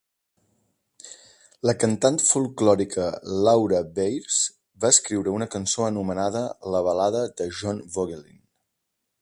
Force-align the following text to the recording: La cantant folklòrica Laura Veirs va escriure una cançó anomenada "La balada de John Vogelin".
La 1.69 1.75
cantant 1.83 2.17
folklòrica 2.29 3.05
Laura 3.49 3.83
Veirs 3.99 4.39
va 4.85 4.93
escriure 4.97 5.37
una 5.41 5.51
cançó 5.57 5.89
anomenada 5.91 6.45
"La 6.77 6.85
balada 6.91 7.25
de 7.43 7.53
John 7.61 7.85
Vogelin". 7.99 8.45